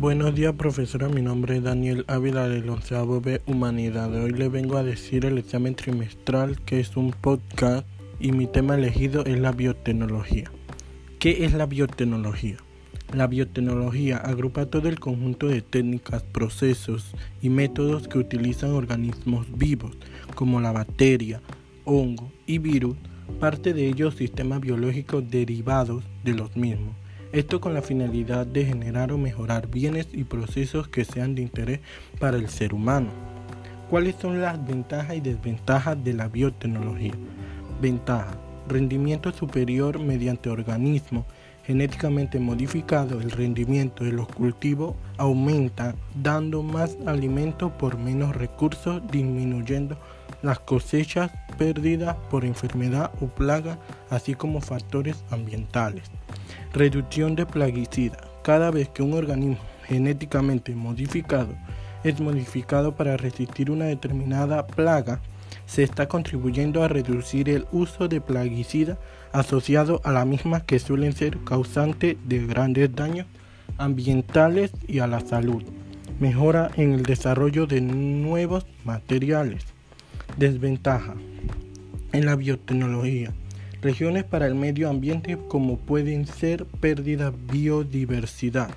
Buenos 0.00 0.34
días, 0.34 0.54
profesora. 0.54 1.10
Mi 1.10 1.20
nombre 1.20 1.58
es 1.58 1.62
Daniel 1.62 2.06
Ávila 2.08 2.48
del 2.48 2.70
onceavo 2.70 3.20
B 3.20 3.42
Humanidad. 3.44 4.10
Hoy 4.14 4.30
le 4.30 4.48
vengo 4.48 4.78
a 4.78 4.82
decir 4.82 5.26
el 5.26 5.36
examen 5.36 5.74
trimestral, 5.74 6.58
que 6.62 6.80
es 6.80 6.96
un 6.96 7.10
podcast, 7.10 7.86
y 8.18 8.32
mi 8.32 8.46
tema 8.46 8.76
elegido 8.76 9.26
es 9.26 9.38
la 9.38 9.52
biotecnología. 9.52 10.50
¿Qué 11.18 11.44
es 11.44 11.52
la 11.52 11.66
biotecnología? 11.66 12.56
La 13.12 13.26
biotecnología 13.26 14.16
agrupa 14.16 14.64
todo 14.64 14.88
el 14.88 14.98
conjunto 14.98 15.48
de 15.48 15.60
técnicas, 15.60 16.22
procesos 16.22 17.14
y 17.42 17.50
métodos 17.50 18.08
que 18.08 18.16
utilizan 18.16 18.70
organismos 18.70 19.48
vivos, 19.54 19.98
como 20.34 20.62
la 20.62 20.72
bacteria, 20.72 21.42
hongo 21.84 22.32
y 22.46 22.56
virus, 22.56 22.96
parte 23.38 23.74
de 23.74 23.88
ellos 23.88 24.14
sistemas 24.14 24.62
biológicos 24.62 25.30
derivados 25.30 26.04
de 26.24 26.32
los 26.32 26.56
mismos 26.56 26.94
esto 27.32 27.60
con 27.60 27.74
la 27.74 27.82
finalidad 27.82 28.46
de 28.46 28.64
generar 28.64 29.12
o 29.12 29.18
mejorar 29.18 29.68
bienes 29.68 30.08
y 30.12 30.24
procesos 30.24 30.88
que 30.88 31.04
sean 31.04 31.34
de 31.34 31.42
interés 31.42 31.80
para 32.18 32.36
el 32.36 32.48
ser 32.48 32.74
humano. 32.74 33.08
¿Cuáles 33.88 34.16
son 34.16 34.40
las 34.40 34.64
ventajas 34.66 35.16
y 35.16 35.20
desventajas 35.20 36.02
de 36.02 36.14
la 36.14 36.28
biotecnología? 36.28 37.14
Ventaja. 37.80 38.36
Rendimiento 38.68 39.32
superior 39.32 39.98
mediante 39.98 40.48
organismos 40.50 41.24
genéticamente 41.64 42.40
modificados. 42.40 43.22
El 43.22 43.30
rendimiento 43.30 44.04
de 44.04 44.12
los 44.12 44.26
cultivos 44.28 44.94
aumenta 45.18 45.94
dando 46.20 46.62
más 46.62 46.96
alimento 47.06 47.76
por 47.78 47.98
menos 47.98 48.34
recursos, 48.34 49.02
disminuyendo 49.10 49.96
las 50.42 50.58
cosechas 50.58 51.30
perdidas 51.58 52.16
por 52.30 52.44
enfermedad 52.44 53.12
o 53.20 53.26
plaga, 53.26 53.78
así 54.08 54.34
como 54.34 54.60
factores 54.60 55.22
ambientales. 55.30 56.04
Reducción 56.72 57.34
de 57.34 57.46
plaguicida. 57.46 58.18
Cada 58.42 58.70
vez 58.70 58.88
que 58.88 59.02
un 59.02 59.12
organismo 59.14 59.58
genéticamente 59.88 60.72
modificado 60.74 61.52
es 62.04 62.20
modificado 62.20 62.94
para 62.94 63.16
resistir 63.16 63.72
una 63.72 63.86
determinada 63.86 64.66
plaga, 64.68 65.20
se 65.66 65.82
está 65.82 66.06
contribuyendo 66.06 66.84
a 66.84 66.88
reducir 66.88 67.48
el 67.48 67.66
uso 67.72 68.06
de 68.06 68.20
plaguicida 68.20 68.98
asociado 69.32 70.00
a 70.04 70.12
la 70.12 70.24
misma 70.24 70.60
que 70.60 70.78
suelen 70.78 71.12
ser 71.12 71.38
causantes 71.42 72.16
de 72.24 72.46
grandes 72.46 72.94
daños 72.94 73.26
ambientales 73.76 74.70
y 74.86 75.00
a 75.00 75.08
la 75.08 75.20
salud. 75.20 75.64
Mejora 76.20 76.70
en 76.76 76.92
el 76.92 77.02
desarrollo 77.02 77.66
de 77.66 77.80
nuevos 77.80 78.64
materiales. 78.84 79.64
Desventaja 80.36 81.14
en 82.12 82.26
la 82.26 82.36
biotecnología. 82.36 83.32
Regiones 83.82 84.24
para 84.24 84.46
el 84.46 84.54
medio 84.54 84.90
ambiente 84.90 85.38
como 85.48 85.78
pueden 85.78 86.26
ser 86.26 86.66
pérdida 86.66 87.32
biodiversidad, 87.50 88.68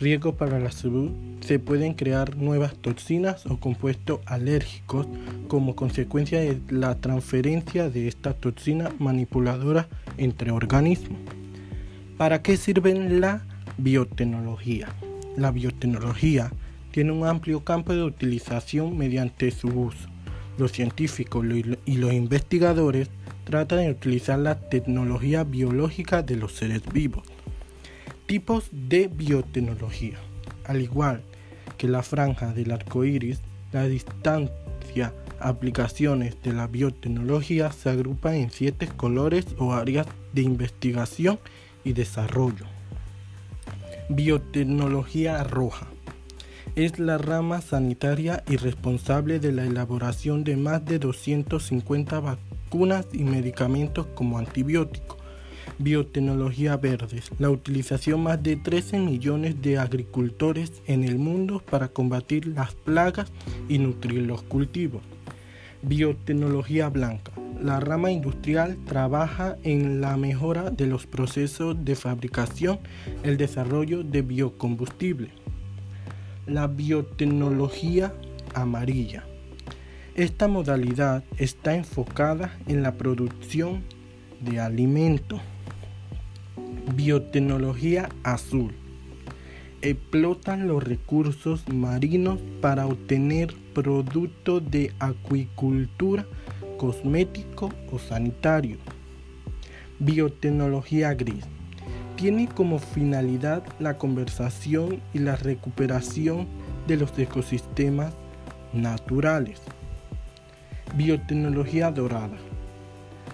riesgo 0.00 0.36
para 0.36 0.60
la 0.60 0.70
salud, 0.70 1.10
se 1.40 1.58
pueden 1.58 1.94
crear 1.94 2.36
nuevas 2.36 2.76
toxinas 2.76 3.46
o 3.46 3.58
compuestos 3.58 4.20
alérgicos 4.26 5.08
como 5.48 5.74
consecuencia 5.74 6.40
de 6.40 6.60
la 6.70 6.94
transferencia 7.00 7.90
de 7.90 8.06
esta 8.06 8.32
toxina 8.32 8.92
manipuladora 9.00 9.88
entre 10.18 10.52
organismos. 10.52 11.18
¿Para 12.16 12.40
qué 12.40 12.56
sirve 12.56 12.94
la 12.94 13.42
biotecnología? 13.76 14.88
La 15.36 15.50
biotecnología 15.50 16.52
tiene 16.92 17.10
un 17.10 17.26
amplio 17.26 17.64
campo 17.64 17.92
de 17.92 18.04
utilización 18.04 18.96
mediante 18.96 19.50
su 19.50 19.66
uso. 19.66 20.08
Los 20.58 20.72
científicos 20.72 21.44
y 21.86 21.96
los 21.96 22.12
investigadores 22.12 23.08
trata 23.48 23.76
de 23.76 23.90
utilizar 23.90 24.38
la 24.38 24.60
tecnología 24.60 25.42
biológica 25.42 26.22
de 26.22 26.36
los 26.36 26.52
seres 26.52 26.82
vivos. 26.92 27.22
Tipos 28.26 28.68
de 28.72 29.08
biotecnología. 29.08 30.18
Al 30.66 30.82
igual 30.82 31.22
que 31.78 31.88
la 31.88 32.02
franja 32.02 32.52
del 32.52 32.72
arco 32.72 33.06
iris, 33.06 33.40
la 33.72 33.84
distancia 33.84 35.14
aplicaciones 35.40 36.36
de 36.42 36.52
la 36.52 36.66
biotecnología 36.66 37.72
se 37.72 37.88
agrupan 37.88 38.34
en 38.34 38.50
siete 38.50 38.86
colores 38.86 39.46
o 39.56 39.72
áreas 39.72 40.06
de 40.34 40.42
investigación 40.42 41.38
y 41.84 41.94
desarrollo. 41.94 42.66
Biotecnología 44.10 45.42
roja 45.42 45.86
es 46.76 46.98
la 46.98 47.16
rama 47.16 47.62
sanitaria 47.62 48.44
y 48.46 48.56
responsable 48.56 49.40
de 49.40 49.52
la 49.52 49.64
elaboración 49.64 50.44
de 50.44 50.58
más 50.58 50.84
de 50.84 50.98
250 50.98 52.20
vacunas 52.20 52.57
vacunas 52.68 53.06
y 53.12 53.24
medicamentos 53.24 54.06
como 54.14 54.38
antibióticos. 54.38 55.16
Biotecnología 55.78 56.76
verdes, 56.76 57.30
la 57.38 57.48
utilización 57.48 58.22
más 58.22 58.42
de 58.42 58.56
13 58.56 58.98
millones 58.98 59.62
de 59.62 59.78
agricultores 59.78 60.82
en 60.86 61.02
el 61.02 61.18
mundo 61.18 61.62
para 61.70 61.88
combatir 61.88 62.46
las 62.46 62.74
plagas 62.74 63.32
y 63.68 63.78
nutrir 63.78 64.22
los 64.22 64.42
cultivos. 64.42 65.02
Biotecnología 65.80 66.90
blanca, 66.90 67.32
la 67.62 67.80
rama 67.80 68.10
industrial 68.10 68.76
trabaja 68.84 69.56
en 69.62 70.02
la 70.02 70.16
mejora 70.18 70.70
de 70.70 70.86
los 70.86 71.06
procesos 71.06 71.84
de 71.84 71.94
fabricación, 71.94 72.80
el 73.22 73.38
desarrollo 73.38 74.02
de 74.02 74.20
biocombustible. 74.20 75.30
La 76.46 76.66
biotecnología 76.66 78.12
amarilla 78.54 79.24
esta 80.18 80.48
modalidad 80.48 81.22
está 81.36 81.76
enfocada 81.76 82.52
en 82.66 82.82
la 82.82 82.96
producción 82.96 83.84
de 84.40 84.58
alimentos. 84.58 85.40
Biotecnología 86.96 88.08
azul. 88.24 88.74
Explotan 89.80 90.66
los 90.66 90.82
recursos 90.82 91.62
marinos 91.72 92.40
para 92.60 92.88
obtener 92.88 93.54
productos 93.74 94.68
de 94.68 94.92
acuicultura, 94.98 96.26
cosmético 96.78 97.72
o 97.92 98.00
sanitario. 98.00 98.78
Biotecnología 100.00 101.14
gris. 101.14 101.44
Tiene 102.16 102.48
como 102.48 102.80
finalidad 102.80 103.62
la 103.78 103.98
conversación 103.98 105.00
y 105.14 105.20
la 105.20 105.36
recuperación 105.36 106.48
de 106.88 106.96
los 106.96 107.16
ecosistemas 107.16 108.14
naturales. 108.72 109.62
Biotecnología 110.94 111.90
dorada. 111.90 112.36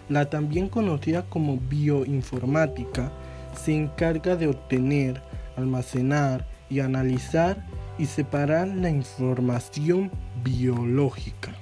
La 0.09 0.29
también 0.29 0.69
conocida 0.69 1.23
como 1.23 1.57
bioinformática 1.57 3.11
se 3.55 3.75
encarga 3.75 4.37
de 4.37 4.49
obtener, 4.49 5.23
almacenar 5.57 6.47
y 6.69 6.81
analizar 6.81 7.65
y 7.99 8.07
separar 8.07 8.69
la 8.69 8.91
información 8.91 10.11
biológica. 10.43 11.55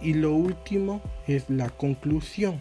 Y 0.00 0.14
lo 0.14 0.32
último 0.34 1.02
es 1.26 1.50
la 1.50 1.68
conclusión. 1.68 2.60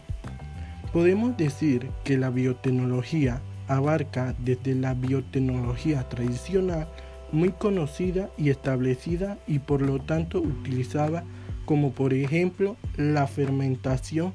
Podemos 0.91 1.37
decir 1.37 1.89
que 2.03 2.17
la 2.17 2.29
biotecnología 2.29 3.41
abarca 3.67 4.33
desde 4.39 4.75
la 4.75 4.93
biotecnología 4.93 6.07
tradicional 6.09 6.87
muy 7.35 7.51
conocida 7.51 8.29
y 8.37 8.49
establecida 8.49 9.37
y 9.45 9.59
por 9.59 9.81
lo 9.81 9.99
tanto 9.99 10.39
utilizada 10.39 11.23
como 11.65 11.91
por 11.91 12.13
ejemplo 12.13 12.77
la 12.97 13.27
fermentación 13.27 14.31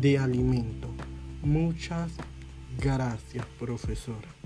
de 0.00 0.18
alimentos. 0.18 0.90
Muchas 1.42 2.12
gracias, 2.78 3.46
profesora. 3.58 4.39